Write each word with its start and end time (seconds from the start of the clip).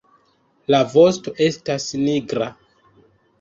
La 0.75 0.79
vosto 0.93 1.33
estas 1.49 1.87
nigra. 2.07 2.49